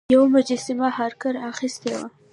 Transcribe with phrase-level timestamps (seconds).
[0.13, 2.03] یوه مجسمه هارکر اخیستې وه.